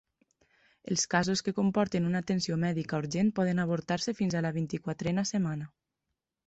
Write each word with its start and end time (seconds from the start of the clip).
Els 0.93 1.03
casos 1.15 1.43
que 1.49 1.53
comporten 1.59 2.07
una 2.13 2.21
atenció 2.25 2.57
mèdica 2.65 3.03
urgent 3.05 3.31
poder 3.41 3.55
avortar-se 3.67 4.19
fins 4.23 4.39
a 4.41 4.47
la 4.47 4.55
vint-i-quatrena 4.61 5.31
setmana. 5.35 5.75